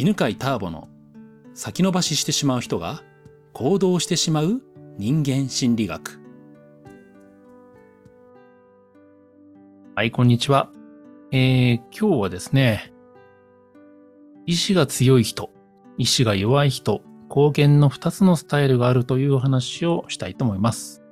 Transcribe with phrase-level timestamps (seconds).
[0.00, 0.88] 犬飼ターボの
[1.52, 3.02] 先延ばししてしまう人が
[3.52, 4.62] 行動してしまう
[4.96, 6.18] 人間心理学。
[9.94, 10.70] はい、こんにちは。
[11.32, 12.94] えー、今日はですね、
[14.46, 15.50] 意志が強い人、
[15.98, 21.02] 意志が弱い人、貢献の二つのスタイルがあるという話をしたいと思います。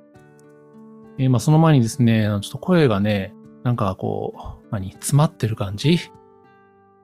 [1.19, 5.99] えー、まあその前にですね、ちょっと声がね、なんかこう、何、詰まってる感じ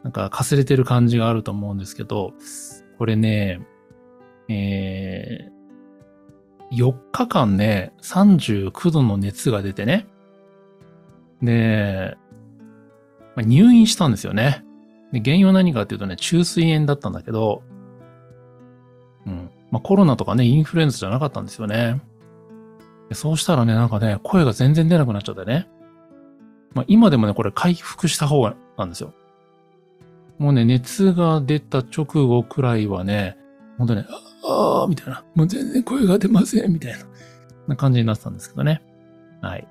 [0.05, 2.33] なんかかすれてる感じがあると思うんですけど、
[2.99, 3.59] これね、
[4.47, 10.05] えー、4日間ね、39度の熱が出てね、
[11.41, 12.15] で、
[13.35, 14.63] まあ、入院したんですよね。
[15.11, 17.63] で原因は何かっていうとね、中水炎だったんだけど、
[19.25, 19.49] うん。
[19.71, 21.99] まあ、コロナとかね、インフルエンザじゃなかったんですよね。
[23.13, 25.67] そうしたらね、なんかね、声が全然出なくなっちゃってね。
[26.75, 29.15] まあ、今でもね、これ回復した方がなんですよ。
[30.37, 33.37] もうね、熱が出た直後くらいはね、
[33.77, 34.05] ほんとね、
[34.43, 35.23] ああみたいな。
[35.33, 36.99] もう全然声が出ません、みたいな。
[37.67, 38.81] な感じになってたんですけどね。
[39.41, 39.67] はい。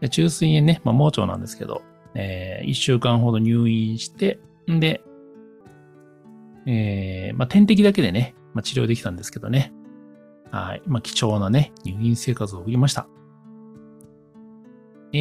[0.00, 1.82] で中水炎ね、まあ、盲腸なんですけど、
[2.14, 4.38] えー、一週間ほど入院して、
[4.70, 5.02] んで、
[6.66, 9.72] えー、まあ、点滴だけでね、まあ、治療できたんですけどね。
[10.50, 10.82] はい。
[10.86, 13.06] まあ、貴重なね、入院生活を送りました。
[15.12, 15.16] え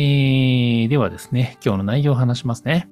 [0.85, 2.89] ー、ではですね、今日の内容を話しますね。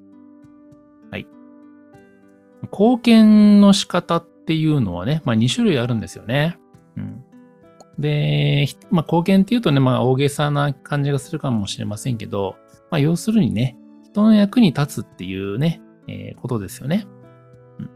[2.72, 6.58] 貢献の仕方っていうのはね、まあ2種類あるんですよね。
[6.96, 7.24] うん。
[7.98, 12.56] で、まあ貢献っていうとね、まあ大げさな感じがするかもしれませんけど、
[12.90, 17.06] まあ要するにね、人の役に立つっていうね、えー、ことですよね。
[17.78, 17.90] うん、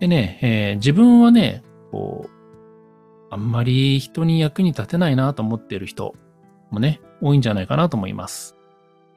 [0.00, 2.30] でね、えー、自分はね、こう、
[3.30, 6.14] あんまり人に役に立てないなと思っている人
[6.70, 8.56] もね、多いんじゃないかなと思います。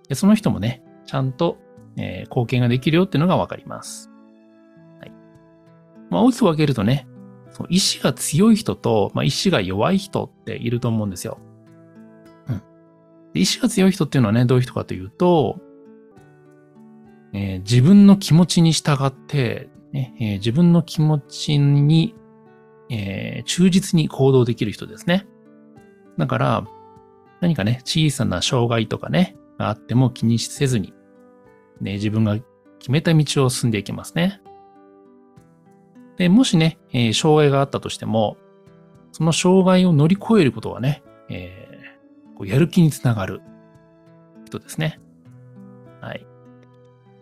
[0.07, 1.57] でその人もね、ちゃんと
[1.97, 4.09] えー、貢献ができるよっていうのがわかります。
[4.99, 5.11] はい。
[6.09, 7.07] まあ、大きく分けるとね、
[7.51, 11.39] その意志が強い人と、まあ、意志が弱い人っていると思うんですよ。
[12.47, 12.61] うん。
[13.33, 15.59] 意志が強い人っていうのはね、どういう人かというと、
[17.33, 22.15] えー、自分の気持ちに従って、ねえー、自分の気持ちに、
[22.89, 25.27] えー、忠実に行動できる人ですね。
[26.17, 26.67] だから、
[27.39, 30.93] 何かね、小さな障害とかね、があっても気にせずに、
[31.81, 32.37] ね、自分が
[32.79, 34.41] 決めた道を進んでいきますね。
[36.17, 38.37] で、もしね、えー、障害があったとしても、
[39.11, 43.41] その障害を乗り越えることはね、えー、こうやる気につながる
[44.45, 44.99] 人ですね。
[45.99, 46.25] はい。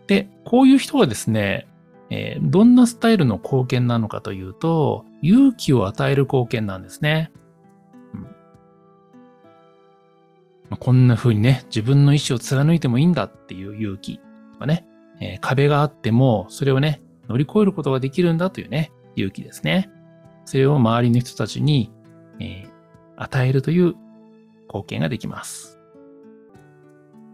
[0.07, 1.67] で、こういう人はですね、
[2.09, 7.31] えー、どんなスタイルの貢献なのかというと、勇気を与える貢献なんですね。
[10.69, 14.19] まあ、こんな風にね、自分の意思を貫いてもいいんだっていう勇気。
[14.59, 14.85] かね、
[15.19, 19.89] えー、壁があっても、それをね、乗り越えることができるんだというね、勇気ですね。
[20.45, 21.91] それを周りの人たちに、
[22.39, 22.69] えー、
[23.15, 23.95] 与えるという
[24.67, 25.79] 貢献ができます。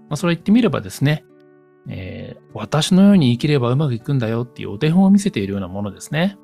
[0.09, 1.25] まあ、それ言ってみればですね、
[1.87, 6.37] えー、私のように生きればうまくいくんだよっていうお手本を見せているようなものですね。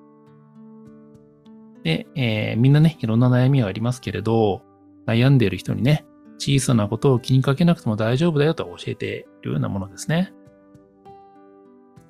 [1.84, 4.62] で、えー、みんなね、いろんな悩みはありますけれど、
[5.08, 6.06] 悩んでいる人にね、
[6.38, 10.34] 小さなことを気にかけなくても大丈夫だよと教えているようなものですね。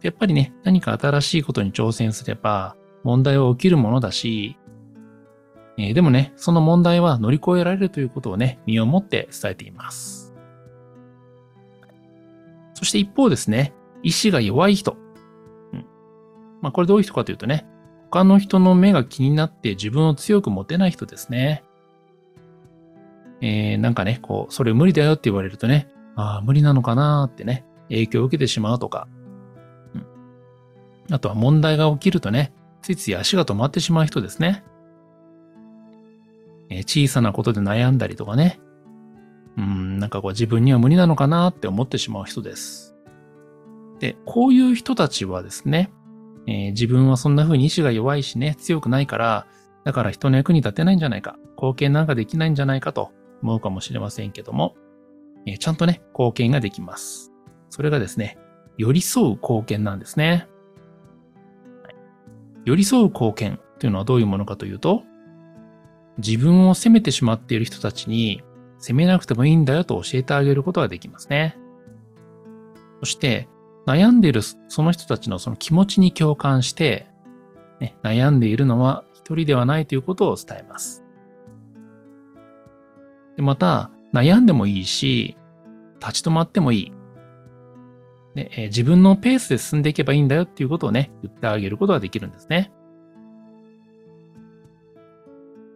[0.01, 4.57] やっぱりね、何か新しいことに挑戦すれば問題は起きるものだし、
[5.77, 10.33] えー、でもね、その問題は乗り越えられるということをね、身をもって伝えています。
[12.73, 13.73] そして一方ですね、
[14.03, 14.97] 意志が弱い人。
[15.73, 15.85] うん。
[16.61, 17.67] まあこれどういう人かというとね、
[18.09, 21.63] 他の人の目が気になって自分を強く持てない人ですね。
[23.41, 29.07] えー、なんかね、こう、それ無理だよって言われるとね、ああ、無理なのかなーってね、影響を受けてしまうとか、
[31.11, 34.63] あとは問題が起きるとね、ついつい足が止まってしまう人ですね。
[36.69, 38.59] え小さなことで悩んだりとかね。
[39.57, 42.95] うん、なんかこう自分には無理なのかなって思ってしまう人です。
[43.99, 45.91] で、こういう人たちはですね、
[46.47, 49.45] えー、自分はそんな風に意志が弱いしね、強くないから、
[49.83, 53.11] だから人の役に立てないんじゃないか、貢献なんかできないんじゃないかと
[53.43, 54.75] 思うかもしれませんけども、
[55.45, 57.31] えー、ちゃんとね、貢献ができます。
[57.69, 58.37] それがですね、
[58.77, 60.47] 寄り添う貢献なんですね。
[62.65, 65.03] 寄り添う貢献というのはどういうものかというと、
[66.17, 68.43] 自分を責めてしまっている人たちに、
[68.77, 71.57] 責めなくてもいいんだよと教えてあげることができますね。
[72.99, 73.47] そして、
[73.87, 77.07] 悩んでいるその人たちのその気持ちに共感して、
[77.79, 81.03] ね、悩んでいるのは一人ではないということを伝えます。
[83.35, 85.37] でまた、悩んでもいいし、
[85.99, 86.93] 立ち止まってもいい。
[88.35, 92.71] で、えー自分のペースで進んでいけばいいんだよっていうことをね、言ってあげることができるんですね。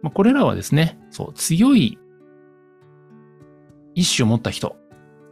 [0.02, 1.98] まあ、これらはですね、そう、強い
[3.94, 4.76] 意志を持った人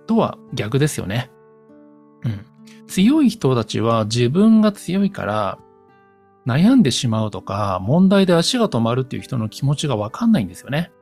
[0.06, 1.30] とは逆ですよね。
[2.24, 2.44] うん。
[2.86, 5.58] 強い人たちは自分が強いから
[6.46, 10.92] 悩んでしまうとか、問題で足が止まるっていう人の気持ちがわかんないんですよね。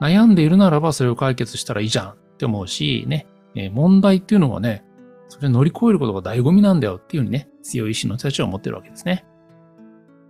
[0.00, 4.84] 悩んでいるならばそれを解決したらいいじゃんって思うし、ね、えー問題っていうのはね、
[5.28, 9.24] それ乗り越えることが醍醐味なんだよっていうふうにね、強い意志の人たちは思ってるわけですね。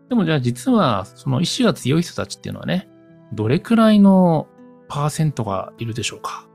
[0.09, 2.89] でもじゃあ実は、その意志が強い人たちっていうのはね、
[3.33, 4.47] どれくらいの
[4.89, 6.47] パーセントがいるでしょうか？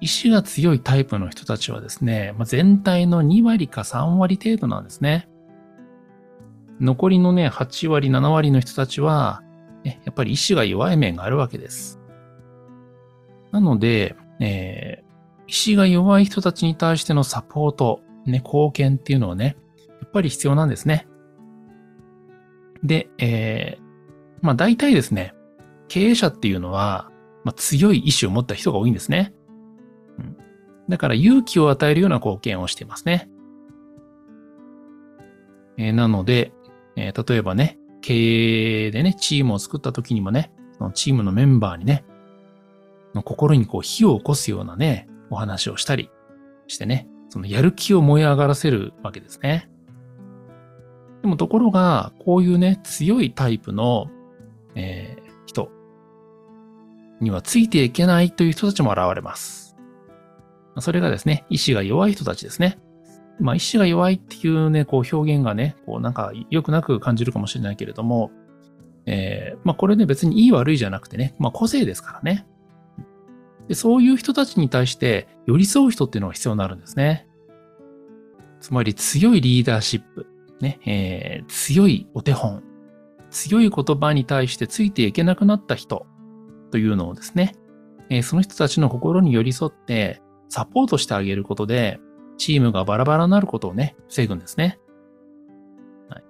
[0.00, 5.28] 意志が強いタイプの人たちはですね、まあ、全体の2割か3割程度なんですね。
[6.80, 9.42] 残りのね、8割、7割の人たちは、
[9.84, 12.00] ねやっぱり意志が弱い面があるわけです。
[13.52, 15.03] なので、え
[15.46, 19.56] 意志が弱い人たちに対してのサポート、ね、貢献っていうのはね、
[19.88, 21.06] やっぱり必要なんですね。
[22.82, 23.84] で、えー
[24.42, 25.34] まあ大体ですね、
[25.88, 27.10] 経営者っていうのは、
[27.44, 29.32] まあ、強い意志を持った人が多いんですね。
[30.18, 30.36] うん
[30.86, 33.30] だから勇気を与えるような貢献をしていますね。
[35.78, 36.52] えーなので、
[36.96, 42.04] えー例えばね、経営でね、チームを作った時にもね、そのチームのメンバーにね、
[43.14, 46.10] の心にこう火を起こすようなね、お話をしたり
[46.66, 49.68] してね、そのやる気を燃え上がらせるわけですね。
[51.22, 54.06] でもところが、こういうね、強いタイプの、
[54.74, 55.70] えー人
[57.20, 59.76] にはついていけないという人たちも現れます。
[60.80, 62.78] それがですね、意志が弱い人たちですね。
[63.40, 68.30] まあ、意志が弱いっていうね、こう表現がね、こうなんか良くなく感じるかもしれないけれども、
[69.06, 72.46] えーまあこれね別にいい悪いじゃなくてね、まあ個性ですからね。
[73.68, 77.26] でそういう人たちに対して寄り添う人っていうのが必要になるんですね。
[78.60, 80.26] つまり強いリーダーシップ、
[80.60, 82.62] ね、えー強いお手本、
[83.30, 86.06] 強い言葉に対してついていけなくなった人
[86.70, 87.54] というのをですね、
[88.10, 92.00] えーその人たちの心に寄り添ってサポートしてあげることで、
[92.36, 94.78] チームがバラバラになることをね、防ぐんですね。
[96.08, 96.24] はい、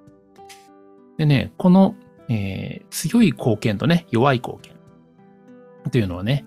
[1.19, 1.95] でね、この、
[2.29, 4.75] えー強い貢献とね、弱い貢献
[5.91, 6.47] というのはね、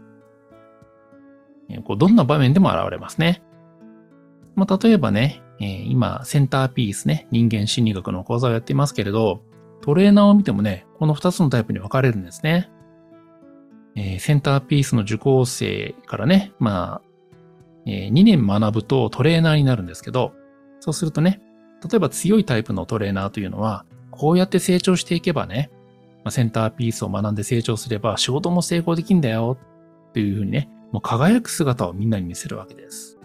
[1.84, 3.44] こうどんな場面でも現れますね。
[4.56, 9.42] まあ、例えばね、え今、センターピースね、人間心理学の講座をやっていますけれど、
[9.81, 12.69] トレーナーを見てもね、この2つのタイプに分かれるんですね。
[13.96, 17.08] えーセンターピースの受講生からね、まあ、
[17.86, 20.34] え2年学ぶとトレーナーになるんですけど、
[20.80, 21.42] そうするとね、
[21.90, 25.72] 例えば強いタイプのトレーナーというのは、こうやって成長していけばね、
[26.24, 29.58] まあセンターピースを学んで成長すれば仕事も成功できんだよ
[30.10, 33.19] っていうふうにね、もう輝く姿をみんなに見せるわけです。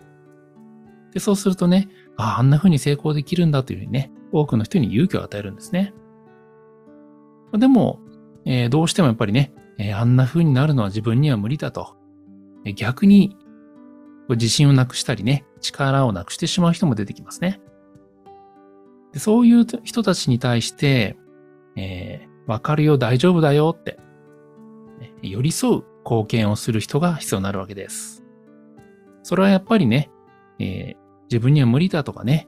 [1.13, 5.95] で、そうするとね、ああ、んな風に成功できるんだというふうにね、多くの人に勇気を与えるんですね。
[7.53, 8.01] でも、
[8.45, 11.97] えーどうしてもやっぱりね、えーあんな風になるのは自分には無理だと。
[12.65, 13.37] え逆に、
[14.29, 17.61] 自信をなくしたりね、力をなくしてしまう人も出てきますね。
[19.13, 21.17] でそういう人たちに対して、
[21.77, 23.99] えーわかるよ、大丈夫だよって、
[25.23, 28.25] 寄り添う貢献をする人が必要になるわけです。
[29.23, 30.11] それはやっぱりね、
[30.59, 31.03] えー
[31.33, 32.47] 自分には無理だとかね、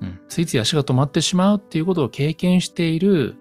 [0.00, 3.36] うん、ついつい足が止まってしまうっていうことを経験している、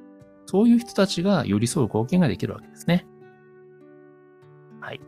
[0.48, 3.06] そういう人たちが寄り添う貢献ができるわけですね。
[4.82, 5.02] はい。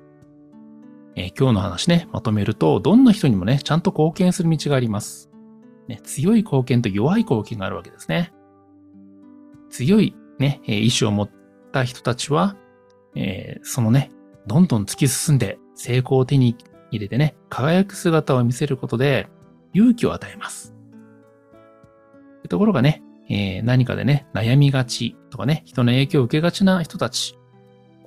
[1.16, 5.32] えー今日の話ね、まとめると、どんな人にもね、ちゃんと貢献する道があります。
[5.88, 8.32] ね、強い貢献と弱い貢献があるわけですね。
[9.72, 11.30] 強いね、え意志を持っ
[11.72, 12.56] た人たちは、
[13.16, 14.12] えーそのね、
[14.48, 16.56] どんどん突き進んで成功を手に
[16.92, 19.28] 入れてね、輝く姿を見せることで
[19.74, 20.74] 勇気を与えます。
[22.50, 27.38] ところがね、えー何かでね、悩みがちとかね、人の影響を受けがちな人たち。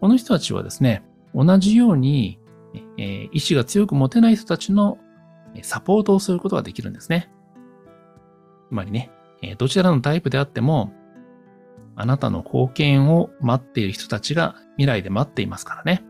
[0.00, 1.02] この人たちはですね、
[1.35, 2.38] 同じように、
[2.99, 4.99] えー意志が強く持てない人たちの
[5.62, 7.30] サポートをすることができるんですね。
[8.69, 9.11] つまりね、
[9.42, 10.92] えどちらのタイプであっても、
[12.00, 16.02] あなたの貢献を待っている人たちが未来で待っていますからね。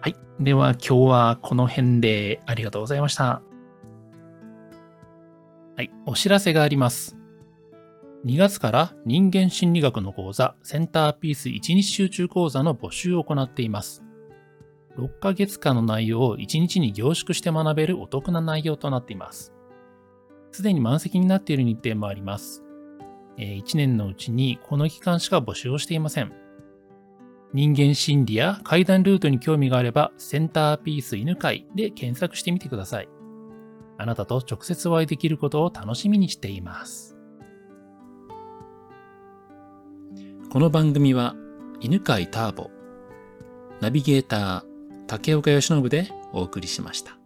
[0.00, 0.14] はい。
[0.38, 3.42] では今日はこの辺でありがとうございました。
[5.76, 5.90] はい。
[6.06, 7.16] お知らせがあります。
[8.24, 14.04] 2月から人間心理学の講座センターピース1日集中講座の募集を行っています。
[14.96, 19.52] 6ヶ月間の内容を1日に凝縮して学べるお得な内容となっています。
[20.52, 22.62] すでに満席になっている日程もあります。
[23.36, 26.32] 1年のうちにこの期間しか募集をしていません。
[27.52, 33.08] 人間心理や階段ルートに興味があれば、センターピース犬飼で検索してみてください。
[33.98, 37.16] あなたと直接お会いできることを楽しみにしています。
[40.50, 41.34] この番組は
[41.80, 42.70] 犬飼ターボ、
[43.80, 47.18] ナビゲーター竹岡由伸でお送りしました。